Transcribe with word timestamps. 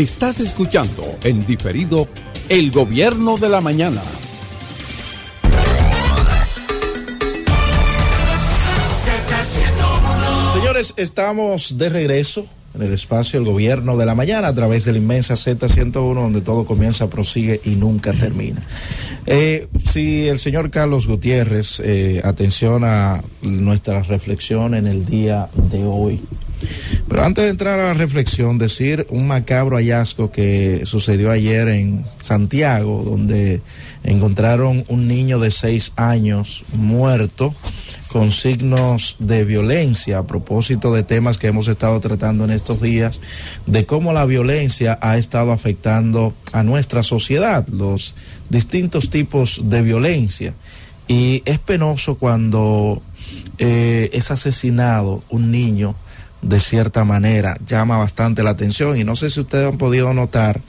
Estás 0.00 0.40
escuchando 0.40 1.04
en 1.24 1.44
diferido 1.44 2.08
El 2.48 2.70
Gobierno 2.70 3.36
de 3.36 3.50
la 3.50 3.60
Mañana. 3.60 4.00
Señores, 10.54 10.94
estamos 10.96 11.76
de 11.76 11.90
regreso 11.90 12.46
en 12.74 12.80
el 12.80 12.94
espacio 12.94 13.38
El 13.40 13.44
Gobierno 13.44 13.98
de 13.98 14.06
la 14.06 14.14
Mañana 14.14 14.48
a 14.48 14.54
través 14.54 14.86
de 14.86 14.92
la 14.92 14.98
inmensa 14.98 15.34
Z101 15.34 15.92
donde 15.92 16.40
todo 16.40 16.64
comienza, 16.64 17.10
prosigue 17.10 17.60
y 17.62 17.72
nunca 17.72 18.14
termina. 18.14 18.62
Eh, 19.26 19.68
si 19.84 20.28
el 20.28 20.38
señor 20.38 20.70
Carlos 20.70 21.06
Gutiérrez, 21.08 21.78
eh, 21.84 22.22
atención 22.24 22.84
a 22.84 23.22
nuestra 23.42 24.02
reflexión 24.02 24.74
en 24.74 24.86
el 24.86 25.04
día 25.04 25.50
de 25.70 25.84
hoy. 25.84 26.22
Pero 27.10 27.24
antes 27.24 27.42
de 27.42 27.50
entrar 27.50 27.80
a 27.80 27.88
la 27.88 27.94
reflexión, 27.94 28.56
decir 28.56 29.04
un 29.10 29.26
macabro 29.26 29.78
hallazgo 29.78 30.30
que 30.30 30.82
sucedió 30.84 31.32
ayer 31.32 31.66
en 31.66 32.04
Santiago, 32.22 33.02
donde 33.04 33.62
encontraron 34.04 34.84
un 34.86 35.08
niño 35.08 35.40
de 35.40 35.50
seis 35.50 35.92
años 35.96 36.64
muerto 36.72 37.52
con 38.12 38.30
signos 38.30 39.16
de 39.18 39.44
violencia 39.44 40.18
a 40.18 40.26
propósito 40.28 40.94
de 40.94 41.02
temas 41.02 41.36
que 41.36 41.48
hemos 41.48 41.66
estado 41.66 41.98
tratando 41.98 42.44
en 42.44 42.52
estos 42.52 42.80
días, 42.80 43.18
de 43.66 43.84
cómo 43.86 44.12
la 44.12 44.24
violencia 44.24 44.96
ha 45.02 45.18
estado 45.18 45.50
afectando 45.50 46.32
a 46.52 46.62
nuestra 46.62 47.02
sociedad, 47.02 47.66
los 47.70 48.14
distintos 48.50 49.10
tipos 49.10 49.60
de 49.64 49.82
violencia. 49.82 50.54
Y 51.08 51.42
es 51.44 51.58
penoso 51.58 52.18
cuando 52.18 53.02
eh, 53.58 54.10
es 54.12 54.30
asesinado 54.30 55.24
un 55.28 55.50
niño 55.50 55.96
de 56.42 56.60
cierta 56.60 57.04
manera, 57.04 57.58
llama 57.66 57.98
bastante 57.98 58.42
la 58.42 58.50
atención 58.50 58.98
y 58.98 59.04
no 59.04 59.16
sé 59.16 59.30
si 59.30 59.40
ustedes 59.40 59.70
han 59.70 59.78
podido 59.78 60.12
notar 60.14 60.60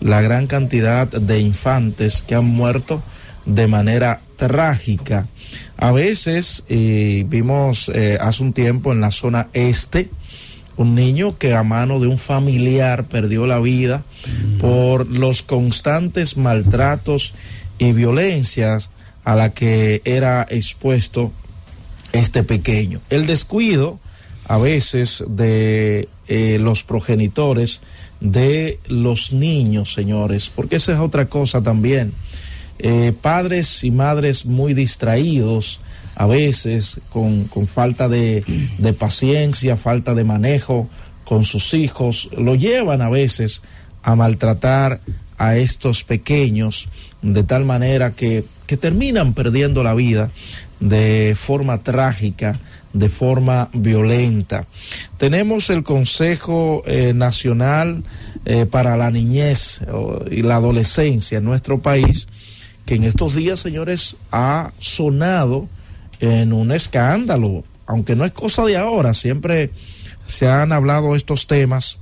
la 0.00 0.20
gran 0.20 0.46
cantidad 0.46 1.08
de 1.08 1.40
infantes 1.40 2.22
que 2.22 2.34
han 2.34 2.44
muerto 2.44 3.02
de 3.46 3.66
manera 3.66 4.20
trágica. 4.36 5.26
A 5.76 5.92
veces 5.92 6.64
eh, 6.68 7.24
vimos 7.28 7.90
eh, 7.94 8.18
hace 8.20 8.42
un 8.42 8.52
tiempo 8.52 8.92
en 8.92 9.00
la 9.00 9.10
zona 9.10 9.48
este 9.52 10.10
un 10.76 10.94
niño 10.94 11.38
que 11.38 11.54
a 11.54 11.62
mano 11.62 12.00
de 12.00 12.06
un 12.06 12.18
familiar 12.18 13.04
perdió 13.04 13.46
la 13.46 13.58
vida 13.60 14.02
por 14.60 15.06
los 15.06 15.42
constantes 15.42 16.36
maltratos 16.36 17.32
y 17.78 17.92
violencias 17.92 18.90
a 19.24 19.34
la 19.34 19.54
que 19.54 20.02
era 20.04 20.46
expuesto 20.48 21.32
este 22.12 22.42
pequeño. 22.42 23.00
El 23.08 23.26
descuido 23.26 23.98
a 24.48 24.58
veces 24.58 25.24
de 25.28 26.08
eh, 26.28 26.58
los 26.60 26.84
progenitores 26.84 27.80
de 28.20 28.78
los 28.86 29.32
niños, 29.32 29.92
señores, 29.92 30.50
porque 30.54 30.76
esa 30.76 30.92
es 30.92 31.00
otra 31.00 31.26
cosa 31.26 31.62
también. 31.62 32.12
Eh, 32.78 33.12
padres 33.20 33.84
y 33.84 33.90
madres 33.90 34.46
muy 34.46 34.74
distraídos, 34.74 35.80
a 36.14 36.26
veces 36.26 37.00
con, 37.10 37.44
con 37.44 37.66
falta 37.66 38.08
de, 38.08 38.42
de, 38.78 38.92
paciencia, 38.92 39.76
falta 39.76 40.14
de 40.14 40.24
manejo 40.24 40.88
con 41.24 41.44
sus 41.44 41.74
hijos, 41.74 42.30
lo 42.36 42.54
llevan 42.54 43.02
a 43.02 43.10
veces 43.10 43.60
a 44.02 44.14
maltratar 44.14 45.00
a 45.36 45.56
estos 45.56 46.04
pequeños 46.04 46.88
de 47.20 47.42
tal 47.42 47.66
manera 47.66 48.12
que, 48.12 48.44
que 48.66 48.78
terminan 48.78 49.34
perdiendo 49.34 49.82
la 49.82 49.94
vida 49.94 50.30
de 50.80 51.34
forma 51.38 51.82
trágica 51.82 52.60
de 52.98 53.08
forma 53.08 53.68
violenta. 53.72 54.66
Tenemos 55.18 55.70
el 55.70 55.82
Consejo 55.82 56.82
eh, 56.86 57.12
Nacional 57.14 58.02
eh, 58.44 58.66
para 58.66 58.96
la 58.96 59.10
Niñez 59.10 59.80
y 60.30 60.42
la 60.42 60.56
Adolescencia 60.56 61.38
en 61.38 61.44
nuestro 61.44 61.80
país, 61.80 62.26
que 62.86 62.94
en 62.94 63.04
estos 63.04 63.34
días, 63.34 63.60
señores, 63.60 64.16
ha 64.32 64.72
sonado 64.78 65.68
en 66.20 66.52
un 66.52 66.72
escándalo, 66.72 67.64
aunque 67.86 68.16
no 68.16 68.24
es 68.24 68.32
cosa 68.32 68.64
de 68.64 68.76
ahora, 68.76 69.12
siempre 69.12 69.70
se 70.24 70.48
han 70.48 70.72
hablado 70.72 71.14
estos 71.14 71.46
temas 71.46 71.98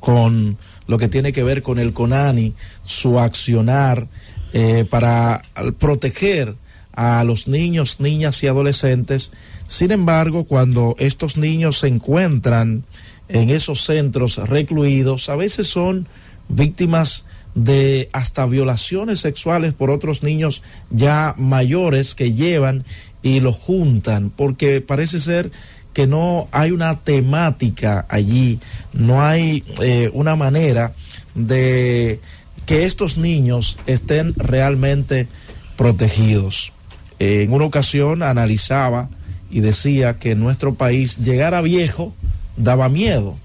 con 0.00 0.56
lo 0.86 0.98
que 0.98 1.08
tiene 1.08 1.32
que 1.32 1.42
ver 1.42 1.62
con 1.62 1.78
el 1.78 1.92
CONANI, 1.92 2.54
su 2.84 3.18
accionar 3.18 4.06
eh, 4.52 4.86
para 4.88 5.42
proteger 5.78 6.54
a 6.92 7.22
los 7.24 7.46
niños, 7.46 8.00
niñas 8.00 8.42
y 8.42 8.46
adolescentes 8.46 9.32
sin 9.68 9.90
embargo, 9.90 10.44
cuando 10.44 10.94
estos 10.98 11.36
niños 11.36 11.80
se 11.80 11.88
encuentran 11.88 12.84
en 13.28 13.50
esos 13.50 13.84
centros 13.84 14.36
recluidos, 14.36 15.28
a 15.28 15.36
veces 15.36 15.66
son 15.66 16.06
víctimas 16.48 17.24
de 17.54 18.08
hasta 18.12 18.46
violaciones 18.46 19.20
sexuales 19.20 19.72
por 19.72 19.90
otros 19.90 20.22
niños 20.22 20.62
ya 20.90 21.34
mayores 21.38 22.14
que 22.14 22.34
llevan 22.34 22.84
y 23.22 23.40
los 23.40 23.56
juntan, 23.56 24.30
porque 24.30 24.80
parece 24.80 25.20
ser 25.20 25.50
que 25.92 26.06
no 26.06 26.48
hay 26.52 26.70
una 26.70 27.00
temática 27.00 28.04
allí, 28.10 28.60
no 28.92 29.22
hay 29.22 29.64
eh, 29.80 30.10
una 30.12 30.36
manera 30.36 30.92
de 31.34 32.20
que 32.66 32.84
estos 32.84 33.16
niños 33.16 33.78
estén 33.86 34.34
realmente 34.34 35.26
protegidos. 35.76 36.72
en 37.18 37.52
una 37.52 37.64
ocasión 37.64 38.22
analizaba 38.22 39.08
y 39.50 39.60
decía 39.60 40.18
que 40.18 40.34
nuestro 40.34 40.74
país 40.74 41.18
llegar 41.18 41.54
a 41.54 41.60
viejo 41.60 42.14
daba 42.56 42.88
miedo. 42.88 43.36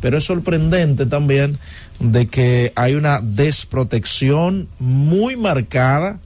Pero 0.00 0.18
es 0.18 0.24
sorprendente 0.24 1.06
también 1.06 1.58
de 1.98 2.26
que 2.26 2.72
hay 2.76 2.94
una 2.94 3.20
desprotección 3.20 4.68
muy 4.78 5.36
marcada 5.36 6.18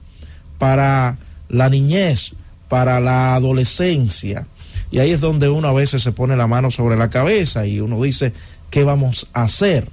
para 0.57 1.17
la 1.49 1.69
niñez, 1.69 2.33
para 2.69 2.99
la 2.99 3.35
adolescencia. 3.35 4.47
Y 4.91 4.99
ahí 4.99 5.11
es 5.11 5.21
donde 5.21 5.49
uno 5.49 5.67
a 5.67 5.73
veces 5.73 6.01
se 6.03 6.13
pone 6.13 6.37
la 6.37 6.47
mano 6.47 6.71
sobre 6.71 6.95
la 6.95 7.09
cabeza 7.09 7.65
y 7.65 7.81
uno 7.81 8.01
dice, 8.01 8.31
¿qué 8.69 8.83
vamos 8.83 9.27
a 9.33 9.43
hacer? 9.43 9.89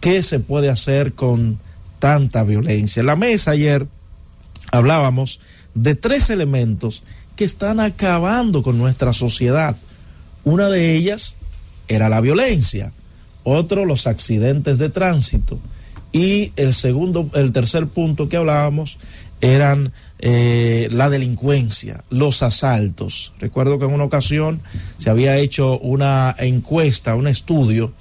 ¿Qué 0.00 0.22
se 0.22 0.38
puede 0.38 0.70
hacer 0.70 1.14
con 1.14 1.58
tanta 1.98 2.44
violencia? 2.44 3.00
En 3.00 3.06
la 3.06 3.16
mesa 3.16 3.52
ayer 3.52 3.86
hablábamos 4.70 5.40
de 5.74 5.94
tres 5.94 6.30
elementos 6.30 7.02
que 7.36 7.44
están 7.44 7.80
acabando 7.80 8.62
con 8.62 8.78
nuestra 8.78 9.12
sociedad. 9.12 9.76
Una 10.44 10.68
de 10.68 10.94
ellas 10.94 11.34
era 11.88 12.08
la 12.08 12.20
violencia, 12.20 12.92
otro 13.44 13.84
los 13.84 14.06
accidentes 14.06 14.78
de 14.78 14.88
tránsito 14.88 15.58
y 16.12 16.52
el 16.56 16.74
segundo, 16.74 17.30
el 17.34 17.52
tercer 17.52 17.86
punto 17.86 18.28
que 18.28 18.36
hablábamos 18.36 18.98
eran 19.40 19.92
eh, 20.18 20.88
la 20.92 21.10
delincuencia, 21.10 22.04
los 22.10 22.42
asaltos. 22.42 23.32
Recuerdo 23.40 23.78
que 23.78 23.86
en 23.86 23.92
una 23.92 24.04
ocasión 24.04 24.60
se 24.98 25.10
había 25.10 25.38
hecho 25.38 25.78
una 25.80 26.36
encuesta, 26.38 27.16
un 27.16 27.26
estudio, 27.26 27.92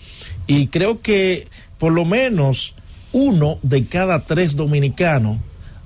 y 0.46 0.68
creo 0.68 1.02
que 1.02 1.48
por 1.80 1.94
lo 1.94 2.06
menos 2.06 2.76
uno 3.12 3.58
de 3.64 3.86
cada 3.86 4.20
tres 4.26 4.56
dominicanos 4.56 5.38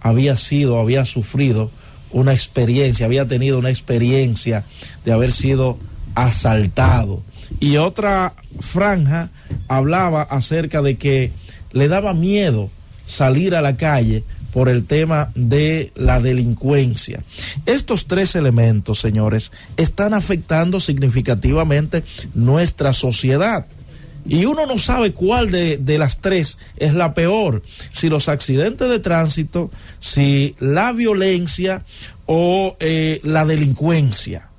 había 0.01 0.35
sido, 0.35 0.79
había 0.79 1.05
sufrido 1.05 1.71
una 2.15 2.33
experiencia, 2.33 3.05
había 3.05 3.27
tenido 3.27 3.59
una 3.59 3.69
experiencia 3.69 4.63
de 5.03 5.11
haber 5.11 5.33
sido 5.33 5.77
asaltado. 6.15 7.21
Y 7.59 7.75
otra 7.75 8.35
franja 8.61 9.29
hablaba 9.67 10.21
acerca 10.21 10.81
de 10.81 10.95
que 10.95 11.33
le 11.73 11.89
daba 11.89 12.13
miedo 12.13 12.69
salir 13.05 13.53
a 13.53 13.61
la 13.61 13.75
calle 13.75 14.23
por 14.53 14.69
el 14.69 14.85
tema 14.85 15.33
de 15.35 15.91
la 15.95 16.21
delincuencia. 16.21 17.21
Estos 17.65 18.05
tres 18.05 18.37
elementos, 18.37 19.01
señores, 19.01 19.51
están 19.75 20.13
afectando 20.13 20.79
significativamente 20.79 22.01
nuestra 22.33 22.93
sociedad. 22.93 23.65
Y 24.27 24.45
uno 24.45 24.65
no 24.65 24.79
sabe 24.79 25.13
cuál 25.13 25.51
de, 25.51 25.77
de, 25.77 25.99
las 25.99 26.19
tres 26.19 26.57
es 26.77 26.93
la 26.93 27.13
peor. 27.13 27.61
Si 27.91 28.09
los 28.09 28.27
accidentes 28.27 28.89
de 28.89 28.99
tránsito, 28.99 29.69
si 29.99 30.55
la 30.59 30.93
violencia 30.93 31.85
o 32.25 32.75
eh, 32.79 33.19
la 33.23 33.45
delincuencia. 33.45 34.49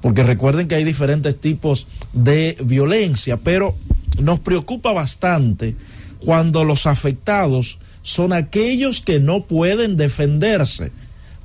Porque 0.00 0.22
recuerden 0.22 0.68
que 0.68 0.76
hay 0.76 0.84
diferentes 0.84 1.38
tipos 1.38 1.86
de 2.12 2.56
violencia, 2.64 3.36
pero 3.36 3.76
nos 4.20 4.38
preocupa 4.40 4.92
bastante 4.92 5.76
cuando 6.24 6.64
los 6.64 6.86
afectados 6.86 7.78
son 8.02 8.32
aquellos 8.32 9.00
que 9.00 9.20
no 9.20 9.42
pueden 9.42 9.96
defenderse, 9.96 10.92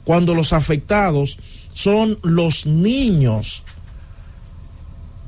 cuando 0.04 0.34
los 0.34 0.54
afectados 0.54 1.40
son 1.74 2.20
los 2.22 2.66
niños 2.66 3.64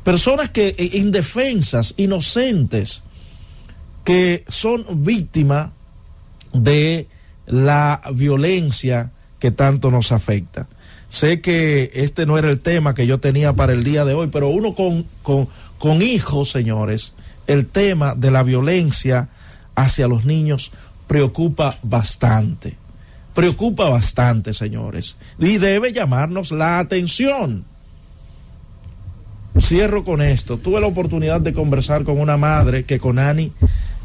personas 0.05 0.51
que 0.51 0.75
eh, 0.77 0.89
indefensas, 0.93 1.95
inocentes, 1.97 3.01
que 4.03 4.45
son 4.47 5.03
víctimas 5.03 5.71
de 6.53 7.07
la 7.47 8.01
violencia 8.13 9.11
que 9.39 9.49
tanto 9.49 9.89
nos 9.89 10.11
afecta. 10.11 10.67
Sé 11.09 11.41
que 11.41 11.91
este 11.95 12.27
no 12.27 12.37
era 12.37 12.51
el 12.51 12.59
tema 12.59 12.93
que 12.93 13.07
yo 13.07 13.19
tenía 13.19 13.53
para 13.53 13.73
el 13.73 13.83
día 13.83 14.05
de 14.05 14.13
hoy, 14.13 14.29
pero 14.31 14.49
uno 14.49 14.75
con, 14.75 15.07
con, 15.23 15.49
con 15.79 16.03
hijos, 16.03 16.51
señores, 16.51 17.15
el 17.47 17.65
tema 17.65 18.13
de 18.13 18.29
la 18.29 18.43
violencia 18.43 19.29
hacia 19.73 20.07
los 20.07 20.23
niños 20.23 20.71
preocupa 21.07 21.79
bastante. 21.81 22.77
Preocupa 23.33 23.89
bastante, 23.89 24.53
señores. 24.53 25.17
Y 25.39 25.57
debe 25.57 25.93
llamarnos 25.93 26.51
la 26.51 26.77
atención. 26.77 27.65
Cierro 29.59 30.03
con 30.03 30.21
esto. 30.21 30.57
Tuve 30.57 30.81
la 30.81 30.87
oportunidad 30.87 31.41
de 31.41 31.53
conversar 31.53 32.03
con 32.03 32.19
una 32.19 32.37
madre 32.37 32.83
que 32.83 32.99
Conani 32.99 33.51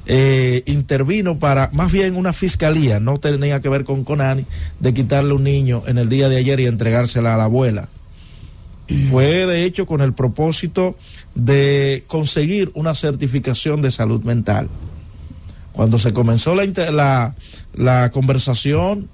eh, 0.07 0.63
intervino 0.67 1.39
para, 1.39 1.71
más 1.73 1.93
bien 1.93 2.17
una 2.17 2.33
fiscalía, 2.33 3.01
no 3.01 3.17
tenía 3.17 3.61
que 3.61 3.69
ver 3.69 3.85
con 3.85 4.05
Conani, 4.05 4.47
de 4.79 4.95
quitarle 4.95 5.35
un 5.35 5.45
niño 5.45 5.83
en 5.87 5.99
el 5.99 6.09
día 6.09 6.29
de 6.29 6.37
ayer 6.37 6.61
y 6.61 6.67
entregársela 6.67 7.35
a 7.35 7.37
la 7.37 7.45
abuela. 7.45 7.89
Fue 9.09 9.47
de 9.47 9.65
hecho 9.65 9.87
con 9.87 10.01
el 10.01 10.15
propósito 10.15 10.97
de 11.37 12.03
conseguir 12.09 12.73
una 12.75 12.95
certificación 12.95 13.83
de 13.83 13.93
salud 13.93 14.23
mental. 14.25 14.69
Cuando 15.73 15.99
se 15.99 16.13
comenzó 16.13 16.57
la, 16.57 17.35
la, 17.73 18.11
conversación, 18.11 19.09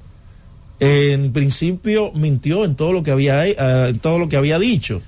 en 0.81 1.33
principio 1.33 2.11
mintió 2.15 2.65
en 2.65 2.75
todo 2.75 2.95
lo 2.95 3.03
que 3.03 3.11
había, 3.11 3.47
eh, 3.47 3.89
en 3.91 3.99
todo 3.99 4.19
lo 4.19 4.31
que 4.31 4.39
había 4.39 4.59
dicho. 4.59 5.03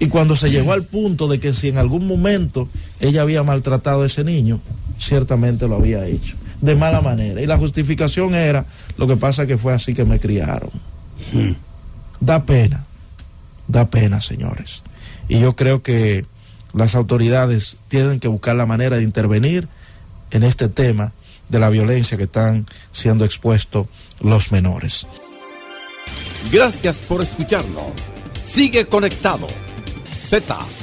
Y 0.00 0.08
cuando 0.08 0.34
se 0.34 0.50
llegó 0.50 0.72
al 0.72 0.84
punto 0.84 1.28
de 1.28 1.38
que 1.38 1.52
si 1.52 1.68
en 1.68 1.76
algún 1.76 2.06
momento 2.06 2.68
ella 3.00 3.20
había 3.20 3.42
maltratado 3.42 4.02
a 4.02 4.06
ese 4.06 4.24
niño, 4.24 4.58
ciertamente 4.98 5.68
lo 5.68 5.76
había 5.76 6.06
hecho, 6.06 6.36
de 6.62 6.74
mala 6.74 7.02
manera. 7.02 7.42
Y 7.42 7.46
la 7.46 7.58
justificación 7.58 8.34
era, 8.34 8.64
lo 8.96 9.06
que 9.06 9.16
pasa 9.16 9.46
que 9.46 9.58
fue 9.58 9.74
así 9.74 9.92
que 9.92 10.06
me 10.06 10.18
criaron. 10.18 10.70
Da 12.18 12.44
pena, 12.44 12.86
da 13.68 13.90
pena, 13.90 14.22
señores. 14.22 14.82
Y 15.28 15.38
yo 15.38 15.54
creo 15.54 15.82
que 15.82 16.24
las 16.72 16.94
autoridades 16.94 17.76
tienen 17.88 18.20
que 18.20 18.28
buscar 18.28 18.56
la 18.56 18.64
manera 18.64 18.96
de 18.96 19.02
intervenir 19.02 19.68
en 20.30 20.44
este 20.44 20.68
tema 20.68 21.12
de 21.50 21.58
la 21.58 21.68
violencia 21.68 22.16
que 22.16 22.24
están 22.24 22.64
siendo 22.92 23.26
expuestos 23.26 23.86
los 24.20 24.50
menores. 24.50 25.06
Gracias 26.50 26.98
por 26.98 27.22
escucharnos. 27.22 27.92
Sigue 28.40 28.86
conectado. 28.86 29.46
Z 30.30 30.79